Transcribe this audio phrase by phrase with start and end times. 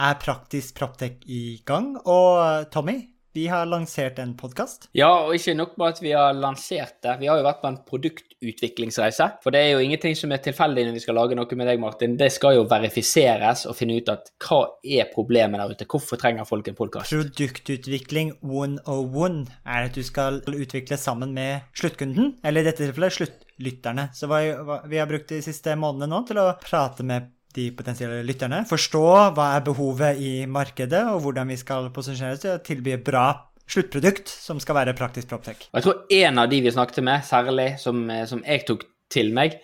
[0.00, 1.92] er Praktisk Proptech i gang.
[2.08, 2.98] Og Tommy,
[3.36, 4.88] vi har lansert en podkast.
[4.96, 7.12] Ja, og ikke nok med at vi har lansert det.
[7.20, 9.28] Vi har jo vært på en produktutviklingsreise.
[9.44, 11.78] For det er jo ingenting som er tilfeldig når vi skal lage noe med deg,
[11.82, 12.16] Martin.
[12.18, 15.86] Det skal jo verifiseres og finne ut at hva er problemet der ute.
[15.94, 17.14] Hvorfor trenger folk en podkast?
[17.14, 24.10] Produktutvikling 101 er at du skal utvikle sammen med sluttkunden, eller i dette tilfellet sluttlytterne.
[24.16, 28.62] Så vi har brukt de siste månedene nå til å prate med de potensielle lytterne,
[28.68, 29.04] forstå
[29.36, 33.26] hva er behovet i markedet, og hvordan vi skal posisjonere oss til å tilby bra
[33.70, 35.66] sluttprodukt som skal være praktisk proptech.
[35.70, 39.32] Jeg tror en av de vi snakket med, særlig, som, eh, som jeg tok til
[39.34, 39.60] meg,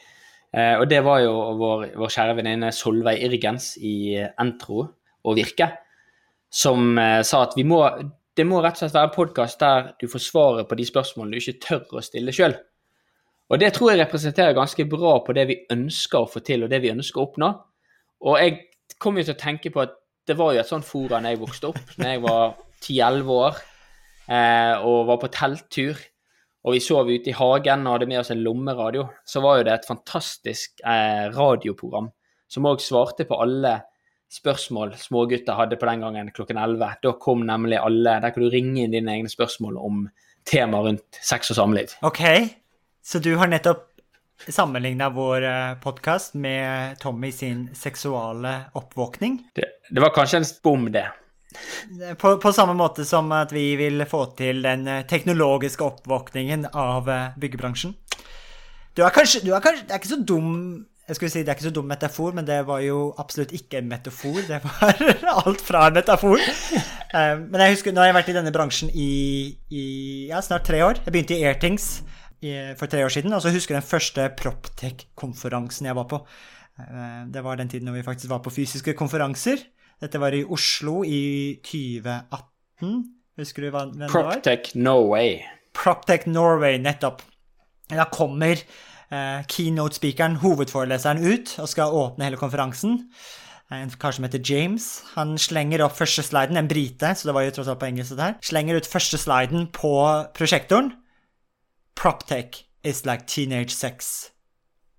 [0.54, 4.86] eh, og det var jo vår, vår kjære venninne Solveig Irgens i eh, Entro
[5.26, 5.70] og Virke,
[6.50, 7.82] som eh, sa at vi må,
[8.36, 11.38] det må rett og slett være en podkast der du får svaret på de spørsmålene
[11.38, 12.56] du ikke tør å stille sjøl.
[13.46, 16.70] Og det tror jeg representerer ganske bra på det vi ønsker å få til, og
[16.70, 17.50] det vi ønsker å oppnå.
[18.24, 18.58] Og jeg
[19.02, 21.40] kom jo til å tenke på at det var jo et sånt fora da jeg
[21.42, 23.58] vokste opp, da jeg var 10-11 år
[24.32, 26.00] eh, og var på telttur.
[26.66, 29.04] Og vi sov ute i hagen og hadde med oss en lommeradio.
[29.22, 32.10] Så var jo det et fantastisk eh, radioprogram
[32.50, 33.76] som òg svarte på alle
[34.32, 36.98] spørsmål smågutter hadde på den gangen klokken 11.
[37.02, 40.06] Da kom nemlig alle Der kan du ringe inn dine egne spørsmål om
[40.46, 41.94] tema rundt sex og samliv.
[42.06, 42.22] Ok,
[43.02, 43.95] så du har nettopp
[44.48, 45.46] sammenligna vår
[45.82, 49.38] podkast med Tommy sin seksuale oppvåkning?
[49.54, 51.06] Det, det var kanskje en bom, det.
[52.18, 57.08] På, på, samme måte som at vi vil få til den teknologiske oppvåkningen av
[57.40, 57.94] byggebransjen.
[58.96, 60.52] Du er kanskje, du er kanskje Det er ikke så dum
[61.06, 63.78] jeg skulle si Det er ikke så dum metafor, men det var jo absolutt ikke
[63.78, 64.40] en metafor.
[64.48, 64.96] Det var
[65.44, 66.42] alt fra en metafor.
[67.14, 69.10] Men jeg husker, nå har jeg vært i denne bransjen i,
[69.70, 69.84] i
[70.32, 70.98] ja, snart tre år.
[71.04, 71.86] Jeg begynte i Airthings
[72.76, 76.20] for tre år siden, og så husker jeg den første Proptech-konferansen jeg var på.
[77.32, 79.62] Det var den tiden når vi faktisk var på fysiske konferanser.
[80.02, 82.98] Dette var i Oslo i 2018.
[83.40, 84.12] Husker du hva det var?
[84.12, 85.38] Proptech Norway.
[85.76, 87.22] Proptech Norway, nettopp.
[87.88, 93.02] Da kommer eh, keynote-speakeren, hovedforeleseren, ut og skal åpne hele konferansen.
[93.72, 94.86] En kar som heter James.
[95.16, 98.20] Han slenger opp første sliden, en brite, så det var jo tross alt på engelsk.
[98.46, 99.94] Slenger ut første sliden på
[100.36, 100.92] prosjektoren.
[101.96, 104.30] Proptech is like teenage sex.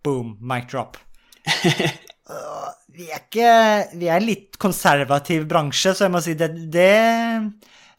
[0.03, 0.97] Boom, mic drop.
[1.47, 3.51] uh, vi er ikke
[3.95, 6.91] Vi er en litt konservativ bransje, så jeg må si det, det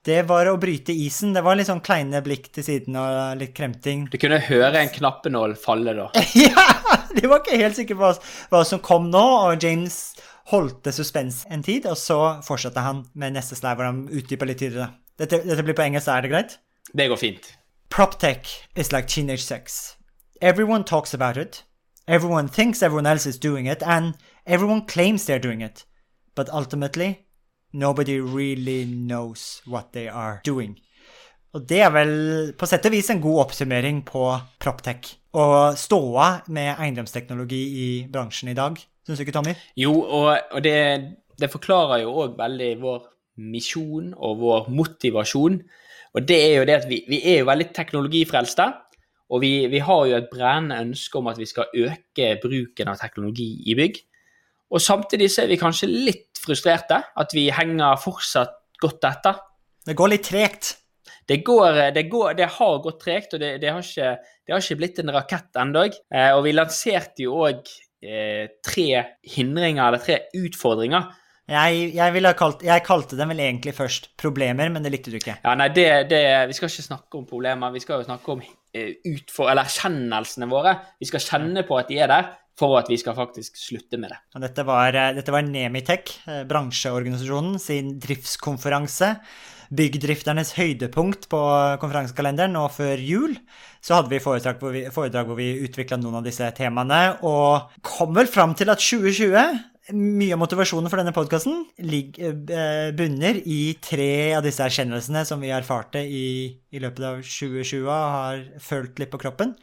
[0.09, 1.35] det var å bryte isen.
[1.35, 4.07] Det var litt sånn kleine blikk til siden og litt kremting.
[4.09, 6.09] Du kunne høre en knappenål falle, da.
[6.47, 6.65] ja!
[7.13, 8.13] De var ikke helt sikre på
[8.53, 9.99] hva, som kom nå, og James
[10.53, 14.49] holdt det suspens en tid, og så fortsatte han med neste slide, hvor han utdypa
[14.49, 14.95] litt tidligere.
[15.19, 16.59] Dette, dette blir på engelsk, er det greit?
[16.95, 17.51] Det går fint.
[17.91, 19.97] PropTech is like teenage sex.
[20.41, 21.65] Everyone talks about it.
[22.07, 24.15] Everyone thinks everyone else is doing it, and
[24.47, 25.85] everyone claims they're doing it.
[26.35, 27.27] But ultimately,
[27.73, 30.79] nobody really knows what they are doing.
[31.57, 32.13] Og det er vel
[32.61, 34.25] på sett og vis en god oppsummering på
[34.61, 35.15] PropTech.
[35.39, 38.77] Og ståa med eiendomsteknologi i bransjen i dag.
[39.07, 39.55] Syns du ikke, Tommy?
[39.77, 40.77] Jo, og, og det,
[41.41, 43.07] det, forklarer jo òg veldig vår
[43.41, 45.63] misjon og vår motivasjon.
[46.19, 48.67] Og det er jo det at vi, vi er jo veldig teknologifrelste.
[49.29, 52.99] Og vi, vi, har jo et brennende ønske om at vi skal øke bruken av
[52.99, 54.01] teknologi i bygg.
[54.75, 59.39] Og samtidig så er vi kanskje litt frustrerte, at vi henger fortsatt godt etter.
[59.87, 60.73] Det går litt tregt?
[61.29, 64.65] Det, går, det, går, det har gått tregt, og det, det, har ikke, det har
[64.65, 65.85] ikke blitt en rakett ennå.
[66.09, 67.69] Eh, og vi lanserte jo òg
[68.03, 68.89] eh, tre
[69.37, 71.13] hindringer, eller tre utfordringer.
[71.49, 75.39] Jeg, jeg, kalt, jeg, kalte dem vel egentlig først problemer, men det likte du ikke.
[75.41, 79.49] Ja, nei, Vi skal ikke snakke om problemer, vi skal jo snakke om eh, utfor,
[79.49, 80.77] eller erkjennelsene våre.
[81.01, 84.13] Vi skal kjenne på at de er der, for at vi skal faktisk slutte med
[84.13, 84.19] det.
[84.35, 86.19] Og dette var, dette var Nemitech,
[86.51, 89.15] bransjeorganisasjonen, sin driftskonferanse.
[89.69, 91.41] Byggdrifternes høydepunkt på
[91.83, 93.35] konferansekalenderen nå før jul.
[93.85, 97.77] Så hadde vi foredrag hvor vi, foredrag hvor vi utvikla noen av disse temaene, og
[97.85, 101.63] kom vel fram til at 2020 mye av motivasjonen for denne podkasten
[102.99, 106.29] bunner i tre av disse erkjennelsene som vi erfarte i,
[106.71, 109.55] i løpet av 2020 og har følt litt på kroppen.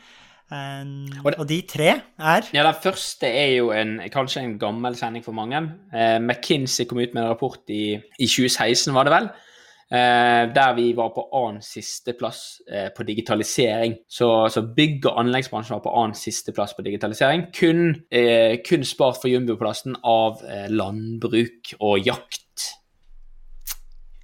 [0.46, 4.60] Um, og, det, og, de tre er Ja, Den første er jo en, kanskje en
[4.62, 5.58] gammel sending for mange.
[5.90, 9.45] Eh, McKinsey kom ut med en rapport i, i 2016, var det vel, Eh,
[9.90, 13.96] der vi var på annen sisteplass eh, på digitalisering.
[14.08, 17.48] Så, så, bygg- og anleggsbransjen var på annen sisteplass på digitalisering.
[17.54, 22.72] Kun, eh, kun spart for jumboplassen av eh, landbruk og jakt.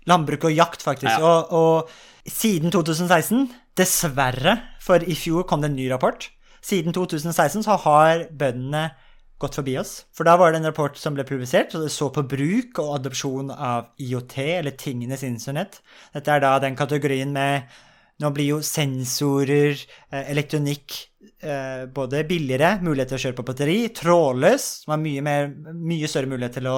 [0.09, 1.13] Landbruk og jakt, faktisk.
[1.13, 1.29] Ja.
[1.29, 6.31] Og, og siden 2016, dessverre, for i fjor kom det en ny rapport,
[6.61, 8.91] siden 2016 så har bøndene
[9.41, 9.93] gått forbi oss.
[10.15, 12.97] For da var det en rapport som ble publisert, og det så på bruk og
[12.99, 15.81] adopsjon av IOT, eller tingenes internett.
[16.13, 17.71] Dette er da den kategorien med
[18.21, 19.79] Nå blir jo sensorer,
[20.11, 20.93] eh, elektronikk
[21.41, 26.09] eh, både billigere, mulighet til å kjøre på batteri, trådløs, som har mye, mer, mye
[26.11, 26.75] større mulighet til å,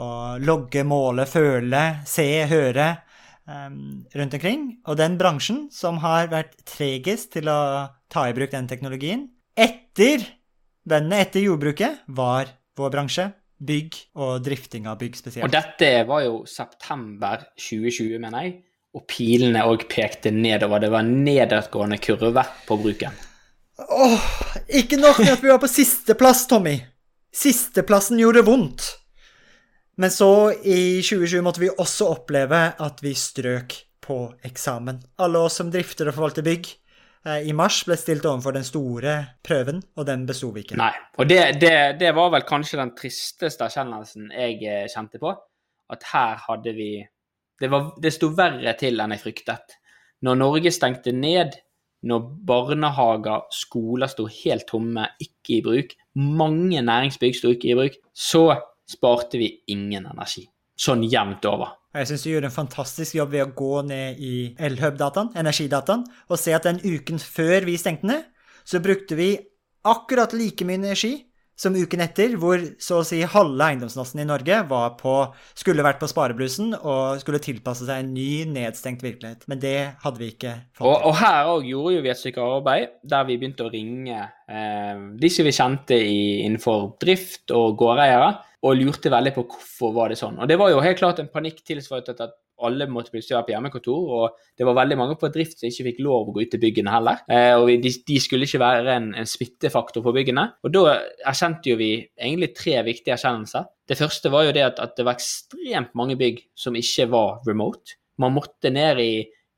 [0.00, 0.06] å,
[0.40, 2.88] logge, måle, føle, se, høre
[3.44, 4.64] um, rundt omkring.
[4.88, 7.60] Og den bransjen som har vært tregest til å
[8.08, 9.28] ta i bruk den teknologien,
[9.60, 10.24] etter
[10.88, 13.28] Bøndene etter jordbruket var vår bransje.
[13.60, 15.44] Bygg og drifting av bygg spesielt.
[15.44, 18.54] Og dette var jo september 2020, mener jeg.
[18.96, 20.80] Og pilene òg pekte nedover.
[20.80, 23.18] Det var en nedadgående kurve på bruken.
[23.80, 24.24] Åh,
[24.80, 26.78] ikke nok med at vi var på sisteplass, Tommy.
[27.36, 28.88] Sisteplassen gjorde vondt.
[30.00, 35.02] Men så, i 2020, måtte vi også oppleve at vi strøk på eksamen.
[35.20, 36.70] Alle oss som drifter og forvalter bygg,
[37.20, 39.14] i mars ble stilt overfor den store
[39.44, 40.78] prøven, og den besto vi ikke.
[40.80, 45.34] Nei, og det, det, det, var vel kanskje den tristeste erkjennelsen jeg eh, kjente på.
[45.90, 46.92] At her hadde vi
[47.60, 49.74] Det, var, det sto verre til enn jeg fryktet.
[50.24, 51.58] Når Norge stengte ned,
[52.08, 57.98] når barnehager, skoler sto helt tomme, ikke i bruk, mange næringsbygg sto ikke i bruk,
[58.16, 58.46] så
[58.88, 60.46] sparte vi ingen energi.
[60.80, 61.74] Sånn jevnt over.
[61.92, 66.38] Jeg syns du gjorde en fantastisk jobb ved å gå ned i Elhub-dataen, energidataen, og
[66.40, 68.28] se at den uken før vi stengte ned,
[68.64, 69.34] så brukte vi
[69.90, 71.14] akkurat like mye energi
[71.60, 74.62] som uken etter, hvor så å si halve eiendomsmassen i Norge
[75.00, 75.14] på,
[75.58, 79.44] skulle vært på spareblusen og skulle tilpasse seg en ny, nedstengt virkelighet.
[79.50, 80.86] Men det hadde vi ikke fått.
[80.86, 85.02] Og, og her òg gjorde vi et stykke arbeid der vi begynte å ringe eh,
[85.30, 90.18] som vi kjente i, innenfor drift og gårdeiere og lurte veldig på hvorfor var det
[90.20, 90.40] sånn.
[90.40, 92.36] Og det var jo helt klart en panikk tilsvaret at
[92.66, 95.86] alle måtte plutselig være på hjemmekontor, og det var veldig mange på drift som ikke
[95.88, 97.24] fikk lov å gå ut til byggene heller.
[97.30, 100.46] Eh, og de, de, skulle ikke være en, en smittefaktor på byggene.
[100.64, 100.96] Og da
[101.32, 103.68] erkjente jo vi egentlig tre viktige erkjennelser.
[103.90, 107.40] Det første var jo det at, at det var ekstremt mange bygg som ikke var
[107.48, 107.98] remote.
[108.20, 109.12] Man måtte ned i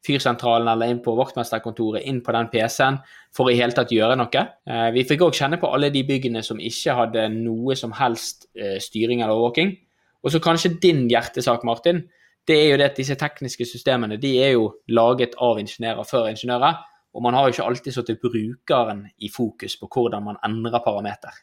[0.07, 2.99] fyrsentralen eller inn på vaktmesterkontoret, inn på den PC-en,
[3.35, 4.43] for i hele tatt gjøre noe.
[4.67, 8.49] Eh, vi fikk òg kjenne på alle de byggene som ikke hadde noe som helst
[8.59, 9.77] eh, styring eller overvåking.
[10.23, 12.05] Og så kanskje din hjertesak, Martin.
[12.49, 16.33] Det er jo det at disse tekniske systemene de er jo laget av ingeniører før
[16.33, 16.81] ingeniører.
[17.13, 21.35] Og man har jo ikke alltid satt brukeren i fokus på hvordan man endrer parameter.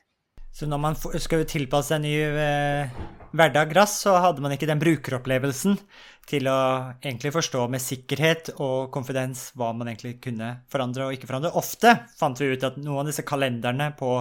[0.51, 2.95] Så når man skal tilpasse en ny eh,
[3.37, 5.77] hverdag raskt, så hadde man ikke den brukeropplevelsen
[6.29, 6.59] til å
[6.97, 11.53] egentlig forstå med sikkerhet og konfidens hva man egentlig kunne forandre og ikke forandre.
[11.57, 14.15] Ofte fant vi ut at noen av disse kalenderne på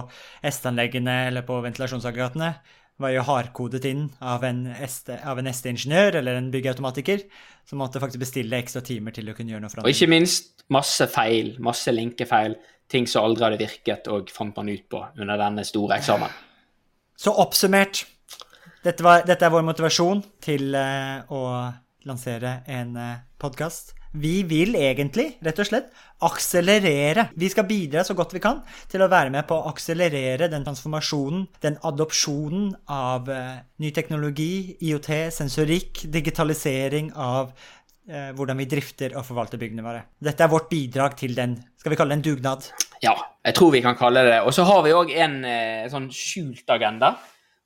[0.51, 2.53] S-anleggene eller på ventilasjonsaggregatene
[2.99, 7.23] var jo hardkodet inn av en ST-ingeniør eller en byggautomatiker,
[7.69, 9.87] som måtte faktisk bestille ekstra timer til å kunne gjøre noe forandring.
[9.87, 12.57] Og ikke minst masse feil, masse linkefeil,
[12.89, 16.33] ting som aldri hadde virket, og fant man ut på under denne store eksamen.
[17.19, 18.03] Så oppsummert,
[18.83, 21.43] dette, var, dette er vår motivasjon til uh, å
[22.07, 25.89] lansere en uh, eh, podkast vi vil egentlig, rett og slett,
[26.25, 27.27] akselerere.
[27.37, 30.65] Vi skal bidra så godt vi kan til å være med på å akselerere den
[30.65, 39.13] transformasjonen, den adopsjonen av uh, ny teknologi, IOT, sensorikk, digitalisering av uh, hvordan vi drifter
[39.13, 40.05] og forvalter byggene våre.
[40.17, 42.71] Dette er vårt bidrag til den, skal vi kalle det en dugnad?
[43.05, 43.13] Ja,
[43.45, 44.43] jeg tror vi kan kalle det det.
[44.43, 47.13] Og så har vi òg en uh, sånn skjult agenda.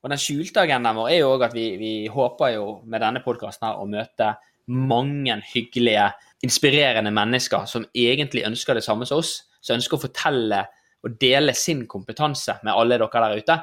[0.03, 3.23] Og den skjulte agendaen vår er jo òg at vi, vi håper jo med denne
[3.23, 4.33] podkasten å møte
[4.67, 6.09] mange hyggelige
[6.43, 10.63] inspirerende mennesker som egentlig ønsker det samme som oss, som ønsker å fortelle
[11.03, 13.59] og dele sin kompetanse med alle dere der ute.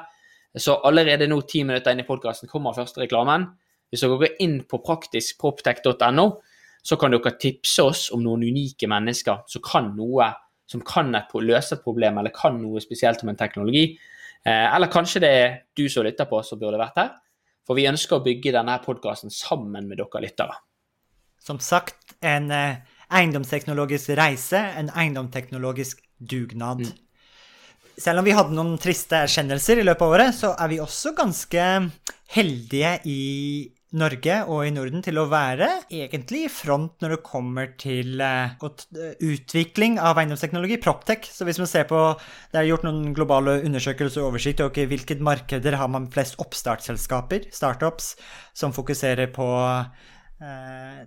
[0.57, 3.47] Så allerede nå, ti minutter inn i podkasten, kommer første reklamen.
[3.89, 6.25] Hvis dere går inn på praktiskproptech.no,
[6.81, 10.31] så kan dere tipse oss om noen unike mennesker som kan noe
[10.71, 13.83] som kan et, løse et problem, eller kan noe spesielt om en teknologi.
[14.45, 17.09] Eh, eller kanskje det er du som lytter på, som burde vært her.
[17.67, 20.55] For vi ønsker å bygge denne podkasten sammen med dere lyttere.
[21.41, 22.79] Som sagt, en eh,
[23.11, 26.85] eiendomsteknologisk reise, en eiendomsteknologisk dugnad.
[26.85, 26.93] Mm.
[28.01, 31.13] Selv om vi hadde noen triste erkjennelser i løpet av året, så er vi også
[31.17, 31.67] ganske
[32.31, 33.21] heldige i
[33.99, 38.53] Norge og i Norden til å være egentlig i front når det kommer til uh,
[39.19, 41.27] utvikling av eiendomsteknologi, Proptech.
[41.27, 41.99] Så hvis man ser på
[42.53, 47.49] Det er gjort noen globale undersøkelser og oversikt over hvilke markeder har man flest oppstartsselskaper,
[47.51, 48.15] startups,
[48.55, 49.91] som fokuserer på eh,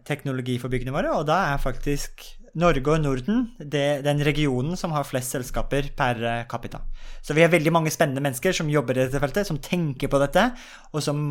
[0.07, 2.23] teknologi for byggene våre, og da er faktisk
[2.55, 6.81] Norge og Norden det, den regionen som har flest selskaper per eh, capita.
[7.23, 10.21] Så vi har veldig mange spennende mennesker som jobber i dette feltet, som tenker på
[10.23, 10.47] dette,
[10.93, 11.25] og som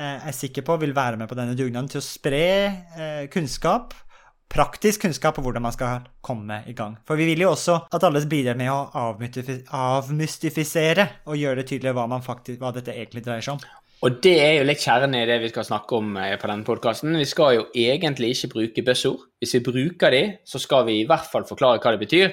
[0.00, 2.46] eh, er sikker på vil være med på denne dugnaden til å spre
[2.96, 3.92] eh, kunnskap
[4.50, 6.96] praktisk kunnskap om hvordan man skal komme i gang.
[7.06, 8.90] For vi vil jo også at alle bidrar med å
[9.78, 13.62] avmystifisere og gjøre det tydelig hva, faktisk, hva dette egentlig dreier seg om.
[14.00, 16.64] Og det er jo litt kjernen i det vi skal snakke om eh, på denne
[16.64, 17.18] podkasten.
[17.20, 19.26] Vi skal jo egentlig ikke bruke buzzord.
[19.36, 22.30] Hvis vi bruker de, så skal vi i hvert fall forklare hva det betyr.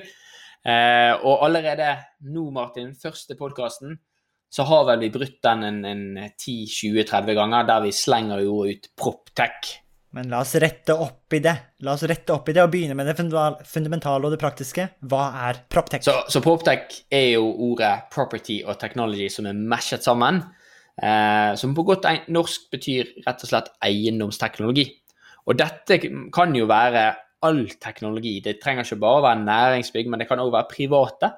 [0.64, 1.90] Eh, og allerede
[2.32, 3.98] nå, Martin, første podkasten,
[4.48, 8.88] så har vel vi brutt den en, en 10-20-30 ganger, der vi slenger jo ut
[8.96, 9.74] proptech.
[10.16, 11.54] Men la oss rette opp i det.
[11.84, 14.88] La oss rette opp i det og begynne med det fundamentale og det praktiske.
[15.12, 16.08] Hva er proptech?
[16.08, 20.40] Så, så proptech er jo ordet property og technology som er mashet sammen.
[20.98, 24.88] Eh, som på godt norsk betyr rett og slett eiendomsteknologi.
[25.48, 26.00] Og dette
[26.34, 27.12] kan jo være
[27.46, 28.40] all teknologi.
[28.44, 31.32] Det trenger ikke bare å være næringsbygg, men det kan òg være private.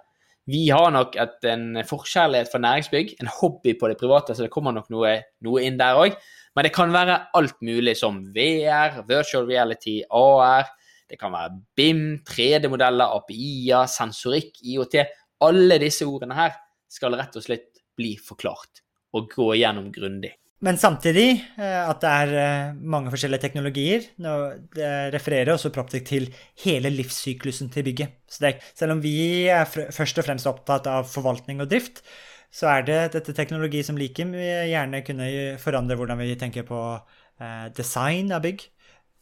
[0.49, 4.53] Vi har nok et, en forkjærlighet for næringsbygg, en hobby på det private, så det
[4.53, 5.11] kommer nok noe,
[5.45, 6.15] noe inn der òg.
[6.55, 10.71] Men det kan være alt mulig som VR, virtual reality, AR.
[11.09, 15.01] Det kan være BIM, 3D-modeller, API-er, sensorikk, IOT.
[15.45, 16.57] Alle disse ordene her
[16.89, 20.35] skal rett og slett bli forklart og gå gjennom grundig.
[20.65, 24.09] Men samtidig eh, at det er eh, mange forskjellige teknologier.
[24.19, 26.27] Det refererer også Proptech til
[26.65, 28.17] hele livssyklusen til bygget.
[28.41, 32.03] Det, selv om vi er først og fremst opptatt av forvaltning og drift,
[32.51, 35.29] så er det dette teknologi som like gjerne kunne
[35.61, 38.67] forandre hvordan vi tenker på eh, design av bygg.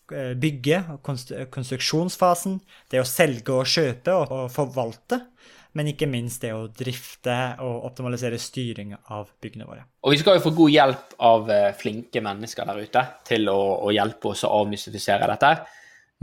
[0.07, 5.17] Bygge, konstruksjonsfasen, det å selge og kjøpe og forvalte
[5.77, 9.83] men ikke minst det å drifte og optimalisere styring av byggene våre.
[10.03, 13.59] Og vi skal jo få god hjelp av eh, flinke mennesker der ute til å,
[13.85, 15.51] å hjelpe oss å avmystifisere dette.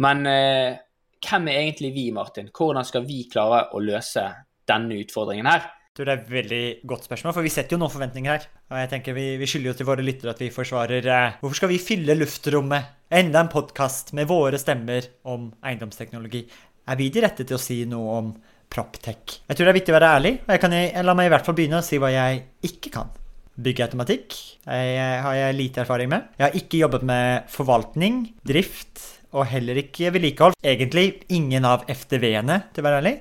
[0.02, 0.80] Men eh,
[1.25, 2.50] hvem er egentlig vi, Martin?
[2.54, 4.26] Hvordan skal vi klare å løse
[4.68, 5.70] denne utfordringen her?
[5.94, 8.49] Det er et veldig godt spørsmål, for vi setter jo noen forventninger her.
[8.73, 11.61] Og jeg tenker Vi, vi skylder jo til våre lyttere at vi forsvarer eh, Hvorfor
[11.61, 12.90] skal vi fylle luftrommet?
[13.14, 16.42] Enda en podkast med våre stemmer om eiendomsteknologi.
[16.90, 18.34] Er vi de rette til å si noe om
[18.73, 19.40] proptech.
[19.49, 20.78] Jeg tror det er viktig å være ærlig, og jeg kan,
[21.09, 23.12] la meg i hvert fall begynne å si hva jeg ikke kan.
[23.54, 24.35] Byggeautomatikk
[24.66, 26.30] har jeg lite erfaring med.
[26.40, 29.04] Jeg har ikke jobbet med forvaltning, drift
[29.35, 30.59] og heller ikke vedlikehold.
[30.64, 33.14] Egentlig ingen av FDV-ene, til å være ærlig.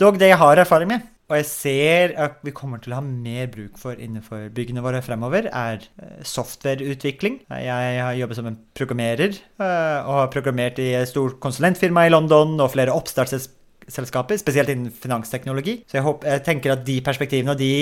[0.00, 3.04] Dog det jeg har erfaring med, og jeg ser at vi kommer til å ha
[3.04, 7.38] mer bruk for innenfor byggene våre fremover, er eh, softwareutvikling.
[7.48, 12.12] Jeg har jobbet som en programmerer eh, og har programmert i et stort konsulentfirma i
[12.12, 15.80] London og flere oppstartsselskaper selskaper, spesielt innen finansteknologi.
[15.88, 17.72] Så jeg, håper, jeg, tenker at de perspektivene og de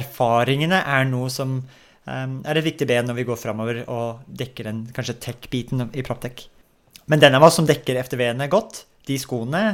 [0.00, 4.70] erfaringene er noe som um, er et viktig ben når vi går framover og dekker
[4.70, 6.46] den kanskje tech-biten i Proptech.
[7.10, 9.64] Men den av oss som dekker FTV-ene godt, de skoene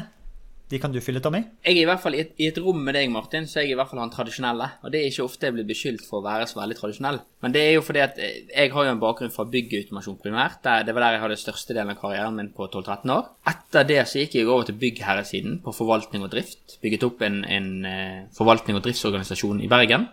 [0.67, 1.45] de kan du fylle, Tommy?
[1.63, 3.79] Jeg er i hvert fall i et, rom med deg, Martin, så jeg er i
[3.79, 4.67] hvert fall han tradisjonelle.
[4.83, 7.21] Og det er ikke ofte jeg blir beskyldt for å være så veldig tradisjonell.
[7.45, 10.67] Men det er jo fordi at eh, jeg har jo en bakgrunn fra byggautomasjon primært.
[10.67, 13.31] Det var der jeg hadde største delen av karrieren min på 12-13 år.
[13.55, 16.81] Etter det så gikk jeg over til byggherresiden på forvaltning og drift.
[16.83, 20.11] Bygget opp en, en uh, forvaltning og driftsorganisasjon i Bergen.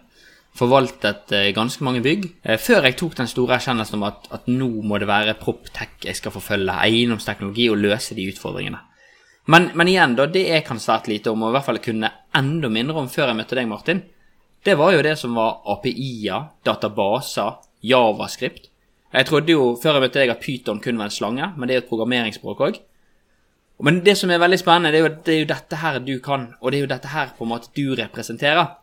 [0.53, 2.29] Forvaltet uh, ganske mange bygg.
[2.62, 6.22] Før jeg tok den store erkjennelsen om at, at nå må det være proptech jeg
[6.22, 6.77] skal forfølge.
[6.77, 8.86] Eiendomsteknologi og løse de utfordringene.
[9.45, 12.12] Men, men, igjen, da, det jeg kan svært lite om, og i hvert fall kunne
[12.35, 14.03] enda mindre om før jeg møtte deg, Martin,
[14.63, 18.69] det var jo det som var API-er, databaser, javascript.
[19.13, 21.75] Jeg trodde jo før jeg møtte deg at Python kun var en slange, men det
[21.75, 22.79] er jo et programmeringsspråk òg.
[23.83, 26.13] Men det som er veldig spennende, det er, jo, det er jo dette her du
[26.23, 28.77] kan, og det er jo dette her på en måte du representerer.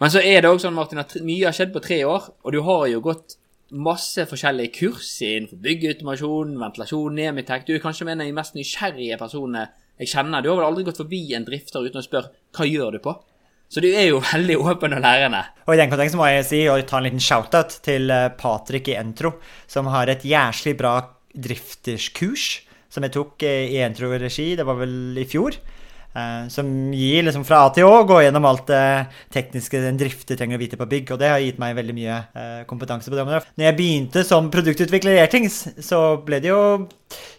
[0.00, 2.56] Men så er det òg sånn, Martin, at mye har skjedd på tre år, og
[2.56, 3.36] du har jo gått
[3.70, 7.64] masse forskjellige kurs innenfor byggeautomasjon, ventilasjon, Nemitech.
[7.66, 9.66] Du er kanskje en av de mest nysgjerrige personene
[9.98, 10.44] jeg kjenner.
[10.44, 13.16] Du har vel aldri gått forbi en drifter uten å spørre hva gjør du på?
[13.72, 15.42] Så du er jo veldig åpen og lærende.
[15.66, 18.92] Og i den konteksten må jeg si og ta en liten shout-out til eh, Patrick
[18.92, 21.00] i Entro, som har et jæslig bra
[21.34, 22.46] drifterskurs
[22.92, 25.58] som jeg tok eh, i Entro-regi, det var vel i fjor.
[26.16, 28.84] Eh, som gir liksom fra A til Å, gå gjennom alt det
[29.34, 31.12] tekniske en drifter trenger å vite på bygg.
[31.12, 33.50] Og det har gitt meg veldig mye eh, kompetanse på det området.
[33.58, 36.62] Når jeg begynte som produktutvikler i Airtings, så ble det jo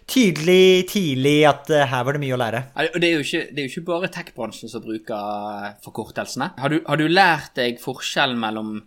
[0.08, 2.62] tydelig tidlig at uh, her var det mye å lære.
[2.94, 6.52] Det er jo ikke, er jo ikke bare tech-bransjen som bruker forkortelsene.
[6.62, 8.78] Har du, har du lært deg forskjellen mellom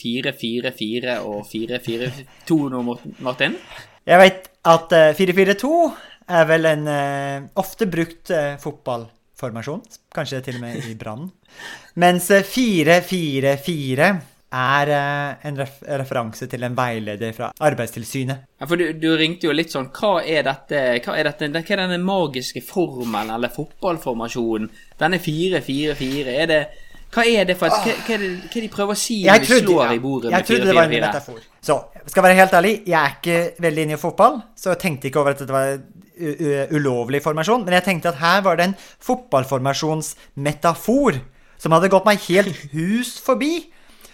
[0.00, 2.84] 444 og 442 nå,
[3.26, 3.58] Martin?
[4.08, 5.74] Jeg vet at uh, 442
[6.30, 6.84] er vel en
[7.58, 8.30] ofte brukt
[8.62, 9.08] fotball
[9.40, 9.82] formasjon.
[10.14, 11.30] Kanskje til og med i Brann.
[12.00, 14.12] Mens 4-4-4,
[14.50, 18.46] er eh, en ref referanse til en veileder fra Arbeidstilsynet.
[18.58, 20.80] Ja, for du, du, ringte jo litt sånn Hva er dette?
[21.04, 24.70] Hva er, dette, hva er denne magiske formelen, eller fotballformasjonen?
[25.00, 26.62] Denne 4-4-4, er det
[27.10, 29.40] hva er det for et, hva, hva, er det, hva de prøver å si når
[29.42, 30.36] de slår ja, i bordet med 4-4-4?
[30.36, 31.40] Jeg trodde det var en metafor.
[31.60, 31.76] Så,
[32.12, 35.22] skal være helt ærlig, jeg er ikke veldig inne i fotball, så jeg tenkte ikke
[35.22, 35.72] over at dette var
[36.76, 41.12] ulovlig formasjon, men jeg tenkte at her var det en fotballformasjonsmetafor
[41.60, 43.54] som hadde gått meg helt hus forbi.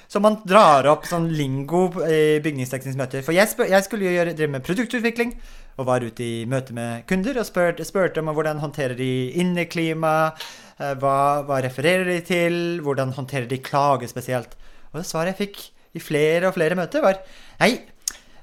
[0.07, 3.25] Så man drar opp sånn lingo i bygningstekniske møter.
[3.27, 5.33] For jeg, spør, jeg skulle jo gjøre, drive med produktutvikling,
[5.77, 9.11] og var ute i møte med kunder og spurte, spurte om hvordan håndterer de
[9.43, 10.31] inneklima,
[10.79, 14.55] eh, hva, hva, refererer de til, hvordan håndterer de klage spesielt.
[14.93, 15.61] Og det svaret jeg fikk
[15.99, 17.21] i flere og flere møter, var
[17.61, 17.75] nei,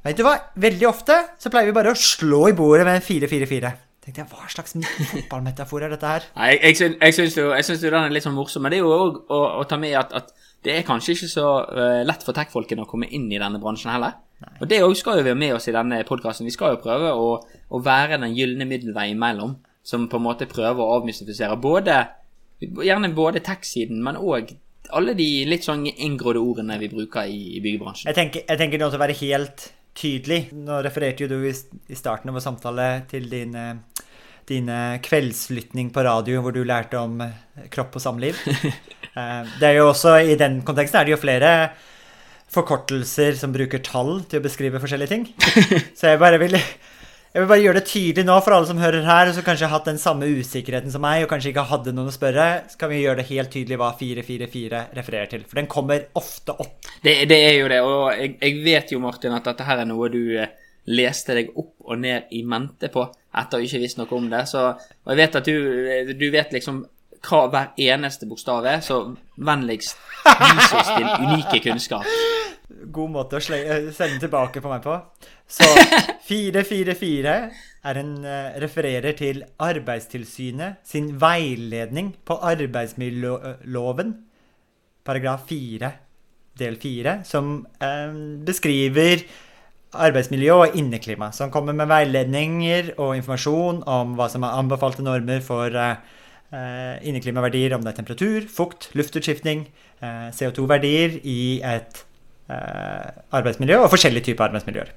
[0.03, 3.05] vet du hva, veldig ofte så pleier vi bare å slå i bordet med en
[3.05, 4.75] 4-4-4 tenkte jeg, Hva slags
[5.13, 6.25] fotballmetafor er dette her?
[6.37, 8.85] Nei, Jeg, jeg, jeg syns jo, jo, den er litt sånn morsom, men det er
[8.85, 10.33] jo òg å, å, ta med at, at,
[10.63, 13.91] det er kanskje ikke så uh, lett for tech-folkene å komme inn i denne bransjen
[13.91, 14.15] heller.
[14.39, 14.51] Nei.
[14.63, 16.47] Og det òg skal jo være med oss i denne podkasten.
[16.47, 20.47] Vi skal jo prøve å, å være den gylne middelvei imellom, som på en måte
[20.47, 21.97] prøver å avmystifisere både
[22.63, 24.53] gjerne både tech-siden, men òg
[24.95, 28.07] alle de litt sånn inngrodde ordene vi bruker i, i byggebransjen.
[28.07, 29.67] Jeg tenker, jeg tenker det å være helt
[29.97, 30.47] tydelig.
[30.57, 31.53] Nå refererte jo du i,
[31.95, 33.55] starten av vår samtale til din
[34.47, 34.67] din
[34.99, 38.39] kveldslytning på radio hvor du lærte om eh, kropp og samliv.
[39.13, 41.49] Eh, det er jo også, I den konteksten er det jo flere
[42.49, 45.27] forkortelser som bruker tall til å beskrive forskjellige ting.
[45.99, 46.57] Så jeg bare vil,
[47.33, 49.65] jeg vil bare gjøre det tydelig nå for alle som hører her, og som kanskje
[49.65, 52.77] har hatt den samme usikkerheten som meg, og kanskje ikke hadde noen å spørre, så
[52.77, 55.47] kan vi gjøre det helt tydelig hva 444 refererer til.
[55.49, 56.91] For den kommer ofte opp.
[57.01, 59.89] Det, det er jo det, og jeg, jeg, vet jo, Martin, at dette her er
[59.89, 60.53] noe du eh,
[60.93, 63.07] leste deg opp og ned i mente på
[63.41, 64.43] etter å ikke visst noe om det.
[64.53, 66.83] Så, og jeg vet at du, du vet liksom
[67.23, 68.99] hva hver eneste bokstav er, så
[69.37, 72.07] vennligst vis oss din unike kunnskap.
[72.93, 74.97] God måte å sende tilbake på meg på.
[75.47, 75.67] Så
[76.29, 77.35] 444
[77.83, 84.13] er en, uh, refererer til Arbeidstilsynet sin veiledning på arbeidsmiljøloven,
[85.03, 85.91] paragraf 4,
[86.59, 89.23] del 4, som uh, beskriver
[89.93, 95.43] arbeidsmiljø og inneklima, som kommer med veiledninger og informasjon om hva som er anbefalte normer
[95.45, 96.19] for uh,
[96.53, 99.65] inneklimaverdier, om det er temperatur, fukt, luftutskiftning,
[100.01, 102.05] eh, CO2-verdier i et
[102.49, 104.91] uh, arbeidsmiljø og forskjellige typer arbeidsmiljøer.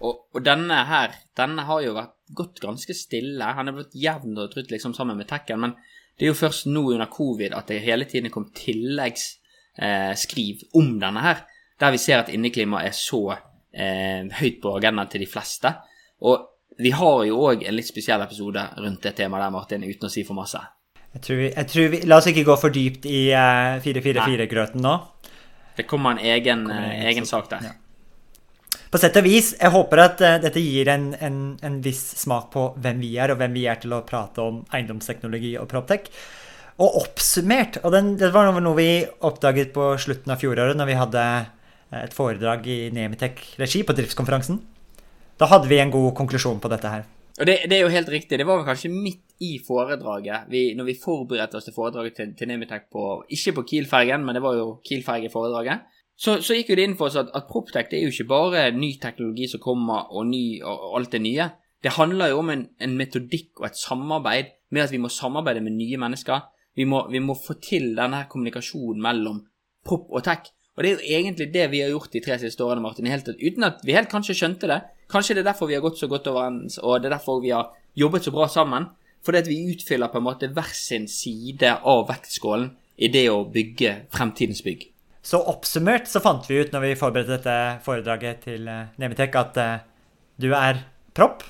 [0.00, 3.54] Og, og, denne her, denne har jo vært gått ganske stille.
[3.56, 5.72] Han er blitt jevn og trutt liksom sammen med tekken, men
[6.16, 11.20] det er jo først nå under covid at det hele tiden kom tilleggsskriv om denne
[11.24, 11.38] her,
[11.80, 15.68] der vi ser at inneklima er så eh, høyt på agendaen til de fleste.
[16.24, 16.36] Og
[16.76, 20.12] vi har jo òg en litt spesiell episode rundt det temaet der, Martin, uten å
[20.12, 20.60] si for masse.
[21.16, 23.84] Jeg tror vi, jeg tror vi La oss ikke gå for dypt i uh, eh,
[23.84, 24.94] 444-grøten nå.
[25.76, 27.70] Det kommer en egen, kommer en egen, egen sak der.
[27.70, 27.74] Ja.
[28.92, 32.50] På sett og vis, jeg håper at uh, dette gir en, en, en, viss smak
[32.52, 36.12] på hvem vi er, og hvem vi er til å prate om eiendomsteknologi og Proptech.
[36.76, 38.90] Og oppsummert, og den, det var noe vi
[39.24, 41.26] oppdaget på slutten av fjoråret, når vi hadde
[41.96, 44.60] et foredrag i Nemitech-regi på driftskonferansen.
[45.40, 47.04] Da hadde vi en god konklusjon på dette her.
[47.36, 48.38] Og det, det, er jo helt riktig.
[48.40, 52.48] Det var kanskje midt i foredraget, vi, når vi forberedte oss til foredraget til, til
[52.48, 55.84] Nemitech på Ikke på Kiel-fergen, men det var jo Kiel-fergeforedraget.
[56.16, 58.30] Så, så gikk jo det inn for oss at, at Proptech det er jo ikke
[58.30, 61.50] bare ny teknologi som kommer, og, ny, og alt det nye.
[61.84, 65.60] Det handler jo om en, en, metodikk og et samarbeid med at vi må samarbeide
[65.60, 66.48] med nye mennesker.
[66.76, 69.42] Vi må, vi må få til denne kommunikasjonen mellom
[69.84, 70.48] prop og tech.
[70.76, 73.28] Og det er jo egentlig det vi har gjort de tre siste årene, Martin, helt,
[73.40, 74.82] uten at vi helt kanskje skjønte det.
[75.12, 77.54] Kanskje det er derfor vi har gått så godt overens, og det er derfor vi
[77.54, 78.90] har jobbet så bra sammen.
[79.24, 83.46] Fordi at vi utfyller på en måte hver sin side av vektskålen i det å
[83.50, 84.84] bygge fremtidens bygg.
[85.26, 88.68] Så oppsummert så fant vi ut når vi forberedte dette foredraget til
[89.00, 89.80] Nemitek, at uh,
[90.38, 90.84] du er
[91.16, 91.42] propp,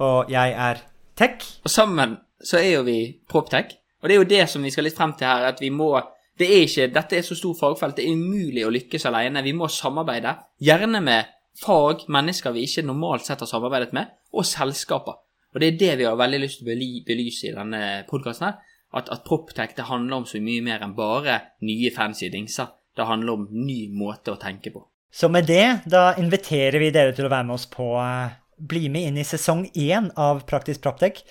[0.00, 0.80] og jeg er
[1.18, 1.44] tech.
[1.66, 3.74] Og sammen så er jo vi proptech.
[4.00, 5.92] Og det er jo det som vi skal litt frem til her, at vi må
[6.40, 9.42] det er ikke, dette er så stort fagfelt, det er umulig å lykkes alene.
[9.44, 10.32] Vi må samarbeide,
[10.64, 11.28] gjerne med
[11.60, 15.20] fag, mennesker vi ikke normalt sett har samarbeidet med, og selskaper.
[15.50, 16.76] Og det er det vi har veldig lyst til å
[17.06, 18.60] belyse i denne podkasten her.
[18.96, 22.72] At, at Proptech det handler om så mye mer enn bare nye fancy dingser.
[22.96, 24.82] Det handler om ny måte å tenke på.
[25.12, 28.90] Så med det, da inviterer vi dere til å være med oss på uh, Bli
[28.92, 31.22] med inn i sesong én av Praktisk Proptech.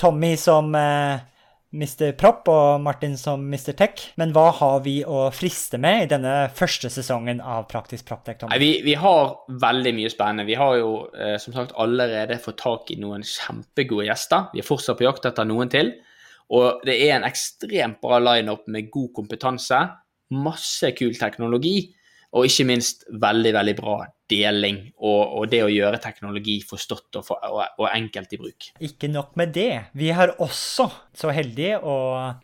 [0.00, 1.20] Tommy som uh,
[1.70, 2.10] Mr.
[2.18, 3.70] Propp og Martin som Mr.
[3.78, 4.02] Tech.
[4.18, 8.42] Men hva har vi å friste med i denne første sesongen av Praktisk Proptech?
[8.58, 10.48] Vi, vi, har veldig mye spennende.
[10.48, 14.50] Vi har jo eh, som sagt allerede fått tak i noen kjempegode gjester.
[14.54, 15.94] Vi er fortsatt på jakt etter noen til.
[16.50, 19.84] Og det er en ekstremt bra lineup med god kompetanse.
[20.34, 21.92] Masse kul teknologi.
[22.36, 23.94] Og ikke minst veldig, veldig bra
[24.30, 28.68] deling og, og det å gjøre teknologi forstått og, for, og, og, enkelt i bruk.
[28.86, 29.70] Ikke nok med det.
[29.98, 31.96] Vi er også så heldige å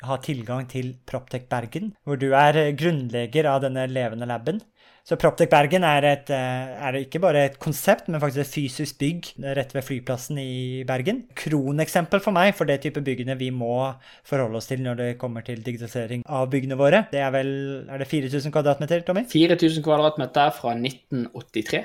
[0.08, 4.62] ha tilgang til Proptech Bergen, hvor du er grunnlegger av denne levende laben.
[5.06, 8.96] Så Proptech Bergen er, et, eh, er, ikke bare et konsept, men faktisk et fysisk
[8.98, 11.20] bygg rett ved flyplassen i Bergen.
[11.38, 13.92] Kroneksempel for meg for det type byggene vi må
[14.26, 17.04] forholde oss til når det kommer til digitalisering av byggene våre.
[17.12, 17.52] Det er vel
[17.86, 19.22] er det 4000 kvadratmeter, Tommy?
[19.30, 21.84] 4000 kvadratmeter fra 1983.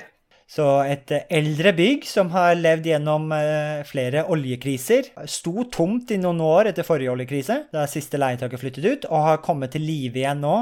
[0.50, 5.12] Så et eldre bygg som har levd gjennom eh, flere oljekriser.
[5.30, 9.40] Sto tomt i noen år etter forrige oljekrise, da siste leietaker flyttet ut, og har
[9.46, 10.56] kommet til live igjen nå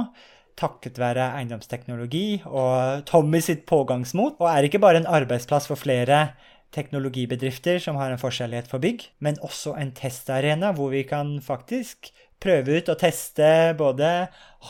[0.59, 6.31] takket være eiendomsteknologi og Tommy sitt pågangsmot, og er ikke bare en arbeidsplass for flere
[6.75, 12.13] teknologibedrifter som har en forskjellighet for bygg, men også en testarena hvor vi kan faktisk
[12.41, 13.47] prøve ut og teste
[13.79, 14.09] både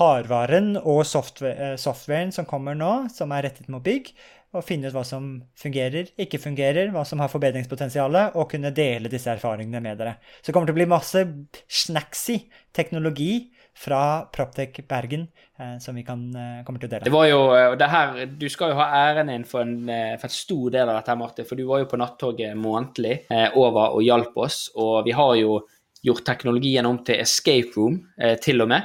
[0.00, 4.10] hardvaren og software, eh, softwaren som kommer nå, som er rettet mot bygg,
[4.50, 5.26] og finne ut hva som
[5.58, 10.16] fungerer, ikke fungerer, hva som har forbedringspotensial, og kunne dele disse erfaringene med dere.
[10.40, 11.22] Så det kommer til å bli masse
[11.70, 12.40] snacksy
[12.74, 17.04] teknologi fra Proptech Bergen, eh, som vi kan, eh, kommer til å dele.
[17.04, 19.86] Det var jo, eh, det her, Du skal jo ha æren din for en,
[20.18, 21.44] for en stor del av dette, Martin.
[21.46, 23.24] For du var jo på nattoget månedlig
[23.56, 24.70] over og hjalp oss.
[24.76, 25.60] Og vi har jo
[26.04, 28.06] gjort teknologien om til escape room,
[28.40, 28.82] til og med.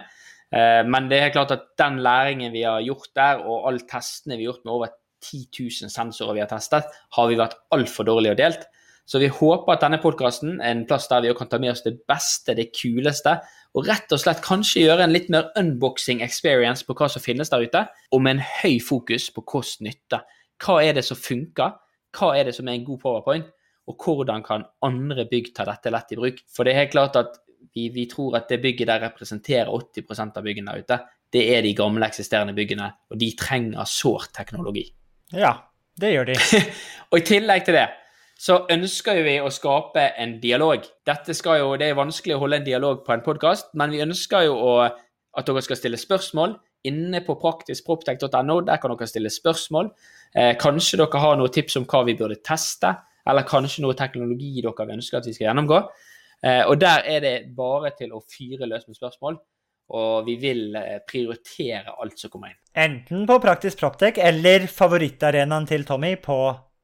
[0.51, 4.45] Men det er klart at den læringen vi har gjort der, og alle testene vi
[4.45, 4.89] har gjort med over
[5.21, 8.67] 10 000 sensorer vi har testet, har vi vært altfor dårlige og delt.
[9.05, 11.83] Så vi håper at denne podkasten er en plass der vi kan ta med oss
[11.85, 13.37] det beste, det kuleste,
[13.77, 17.51] og rett og slett kanskje gjøre en litt mer unboxing experience på hva som finnes
[17.51, 20.23] der ute, og med en høy fokus på kost-nytte.
[20.63, 21.75] Hva er det som funker?
[22.15, 23.51] Hva er det som er en god powerpoint?
[23.85, 26.39] Og hvordan kan andre bygg ta dette lett i bruk?
[26.49, 27.37] For det er helt klart at
[27.75, 30.97] vi, vi tror at det bygget der representerer 80% av byggene der ute.
[31.35, 34.87] Det er de gamle, eksisterende byggene, og de trenger sårt teknologi.
[35.35, 35.51] Ja,
[35.99, 36.39] det gjør de.
[37.11, 37.85] og i tillegg til det
[38.36, 40.84] så ønsker vi å skape en dialog.
[41.08, 44.04] Dette skal jo, Det er vanskelig å holde en dialog på en podkast, men vi
[44.04, 46.58] ønsker jo å, at dere skal stille spørsmål.
[46.86, 49.89] Inne på praktiskproptech.no der kan dere stille spørsmål.
[50.36, 52.91] Eh, kanskje dere har noen tips om hva vi burde teste,
[53.26, 55.80] eller kanskje noe teknologi dere ønsker at vi skal gjennomgå.
[56.43, 59.39] Eh, og Der er det bare til å fyre løs med spørsmål.
[59.95, 62.60] Og vi vil eh, prioritere alt som kommer inn.
[62.76, 66.39] Enten på Praktisk Proptech eller favorittarenaen til Tommy på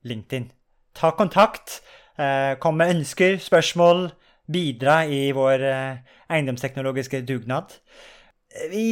[0.05, 0.51] LinkedIn
[0.97, 1.79] ta kontakt.
[2.19, 4.09] Eh, kom med ønsker, spørsmål,
[4.51, 7.77] bidra i vår eh, eiendomsteknologiske dugnad.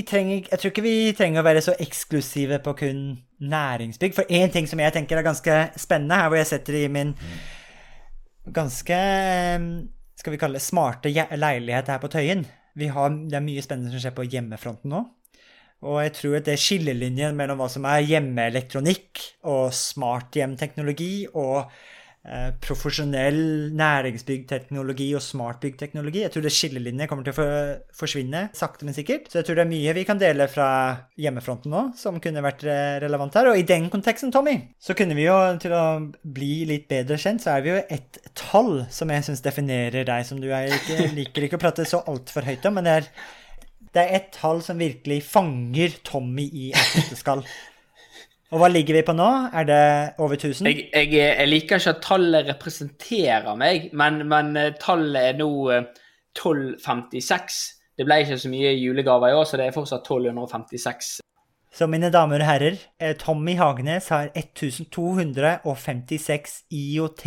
[0.08, 3.02] Trenger, jeg tror ikke vi trenger å være så eksklusive på kun
[3.44, 4.16] næringsbygg.
[4.16, 7.12] For én ting som jeg tenker er ganske spennende, her hvor jeg setter i min
[8.56, 9.00] ganske
[10.20, 12.46] skal vi kalle det smarte leilighet her på Tøyen.
[12.80, 15.04] Har, det er mye spennende som skjer på hjemmefronten nå.
[15.88, 21.70] Og jeg tror at det skillelinjen mellom hva som er hjemmeelektronikk og smarthjemteknologi og
[22.28, 27.48] eh, profesjonell næringsbyggteknologi og smartbyggteknologi Jeg tror det skillelinjen kommer til å
[27.96, 29.32] forsvinne sakte, men sikkert.
[29.32, 30.70] Så jeg tror det er mye vi kan dele fra
[31.16, 33.54] hjemmefronten nå som kunne vært eh, relevant her.
[33.54, 35.84] Og i den konteksten, Tommy, så kunne vi jo, til å
[36.20, 40.28] bli litt bedre kjent, så er vi jo et tall som jeg syns definerer deg,
[40.28, 43.14] som du er Jeg liker ikke å prate så altfor høyt om, men det er
[43.96, 47.26] det er ett tall som virkelig fanger Tommy i et.
[48.50, 49.28] Og hva ligger vi på nå?
[49.54, 50.68] Er det over 1000?
[50.70, 55.70] Jeg, jeg, jeg liker ikke at tallet representerer meg, men, men eh, tallet er nå
[55.70, 57.38] 1256.
[57.38, 57.44] Eh,
[58.00, 61.22] det ble ikke så mye julegaver i år, så det er fortsatt 1256.
[61.78, 67.26] Så mine damer og herrer, eh, Tommy Hagenes har 1256 IOT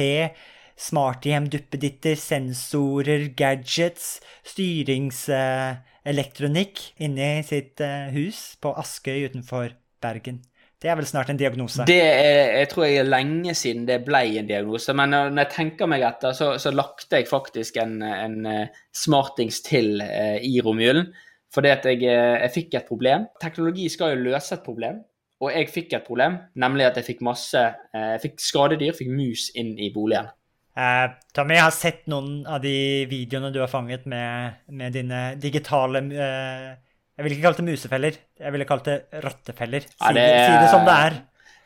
[0.79, 4.21] smarthjem, duppeditter, sensorer, gadgets,
[4.53, 9.69] styringselektronikk uh, inne i sitt uh, hus på Askøy utenfor
[10.03, 10.39] Bergen.
[10.83, 11.85] Det er vel snart en diagnose?
[11.87, 14.91] Det er, jeg tror jeg er lenge siden det ble en diagnose.
[14.99, 19.63] Men når jeg tenker meg etter, så, så lagte jeg faktisk en, en uh, smartings
[19.63, 21.15] til i romjulen.
[21.53, 23.27] Fordi at jeg, jeg fikk et problem.
[23.39, 25.05] Teknologi skal jo løse et problem.
[25.43, 27.61] Og jeg fikk et problem, nemlig at jeg fikk masse
[27.93, 30.27] jeg fikk skadedyr, fikk mus inn i boligen.
[30.73, 35.19] Uh, Tommy, jeg har sett noen av de videoene du har fanget med, med dine
[35.37, 36.71] digitale eh,
[37.13, 39.85] Jeg ville ikke kalt det musefeller, jeg ville kalt det rottefeller.
[39.85, 41.19] Si, ja, det, si det som det er.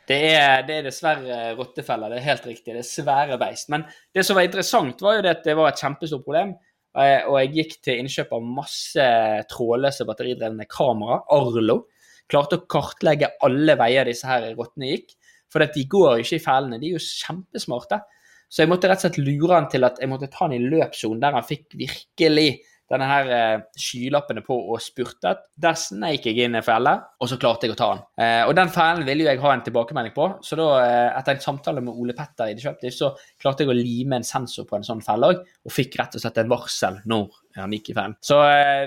[0.07, 2.73] Det er, det er dessverre rottefeller, det er helt riktig.
[2.75, 3.69] Det er svære beist.
[3.71, 6.53] Men det som var interessant, var jo det at det var et kjempestort problem.
[6.97, 9.07] Uh, og jeg gikk til innkjøp av masse
[9.53, 11.79] trådløse batteridrevne kamera, Arlo.
[12.27, 15.15] Klarte å kartlegge alle veier disse her rottene gikk.
[15.51, 18.03] For de går jo ikke i fellene, de er jo kjempesmarte.
[18.47, 20.63] Så jeg måtte rett og slett lure han til at jeg måtte ta han i
[20.63, 22.49] løpssonen, der han fikk virkelig
[22.87, 25.43] denne her eh, skylappene på og spurtet.
[25.59, 28.03] Der sneik jeg inn en felle, og så klarte jeg å ta den.
[28.23, 31.35] Eh, og den fellen ville jo jeg ha en tilbakemelding på, så da, eh, etter
[31.35, 34.79] en samtale med Ole Petter i Disruptive, så klarte jeg å lime en sensor på
[34.79, 37.97] en sånn felle òg, og fikk rett og slett en varsel når han gikk i
[37.97, 38.15] fellen.
[38.23, 38.37] Så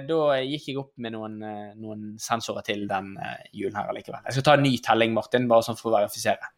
[0.07, 1.37] da gikk jeg opp med noen,
[1.81, 3.17] noen sensorer til den
[3.51, 4.23] julen her allikevel.
[4.29, 6.53] Jeg skal ta en ny telling, Martin, bare sånn for å verifisere.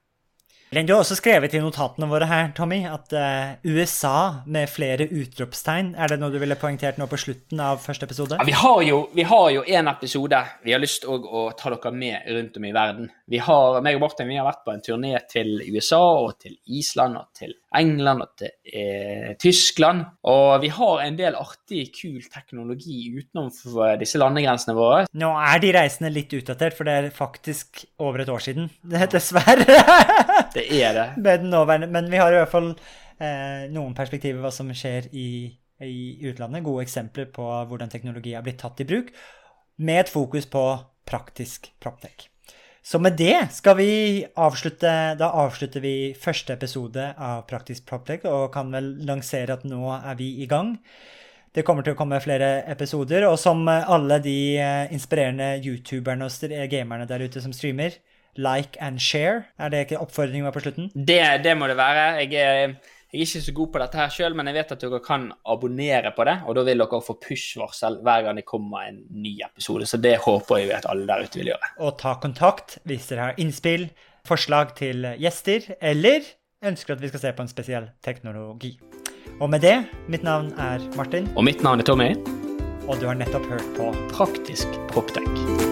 [0.73, 5.91] Du har også skrevet i notatene våre her, Tommy, at uh, USA med flere utropstegn
[6.01, 8.39] Er det noe du ville poengtert nå på slutten av første episode?
[8.41, 12.25] Ja, vi har jo vi en episode vi har lyst til å ta dere med
[12.25, 13.11] rundt om i verden.
[13.29, 16.57] Vi har, meg og Martin vi har vært på en turné til USA og til
[16.65, 20.05] Island og til England og til Tyskland.
[20.29, 23.51] Og vi har en del artig, kul teknologi utenom
[24.01, 25.07] disse landegrensene våre.
[25.19, 28.71] Nå er de reisende litt utdatert, for det er faktisk over et år siden.
[28.83, 29.79] Dessverre.
[30.55, 31.37] Det er det.
[31.89, 35.29] Men vi har i hvert fall eh, noen perspektiver hva som skjer i,
[35.85, 36.65] i, utlandet.
[36.67, 39.13] Gode eksempler på hvordan teknologi har blitt tatt i bruk,
[39.83, 40.67] med et fokus på
[41.09, 42.32] praktisk proptech.
[42.83, 43.90] Så med det skal vi
[44.35, 49.87] avslutte Da avslutter vi første episode av Praktisk proptech og kan vel lansere at nå
[49.95, 50.75] er vi i gang.
[51.53, 56.71] Det kommer til å komme flere episoder, og som alle de eh, inspirerende youtuberne og
[56.73, 57.99] gamerne der ute som streamer,
[58.40, 59.45] like and share?
[59.61, 60.88] Er det ikke oppfordringen på slutten?
[60.95, 62.07] Det, det, må det være.
[62.25, 62.75] Jeg er,
[63.12, 65.27] jeg er ikke så god på dette her sjøl, men jeg vet at dere kan
[65.53, 66.37] abonnere på det.
[66.48, 69.85] Og da vil dere få push-varsel hver gang det kommer en ny episode.
[69.85, 71.75] Så det håper jeg at alle der ute vil gjøre.
[71.85, 73.90] Og ta kontakt hvis dere har innspill,
[74.25, 76.25] forslag til gjester, eller
[76.64, 78.79] ønsker at vi skal se på en spesiell teknologi.
[79.42, 79.77] Og med det,
[80.09, 81.29] mitt navn er Martin.
[81.37, 82.14] Og mitt navn er Tommy.
[82.88, 85.72] Og du har nettopp hørt på Praktisk Proptech.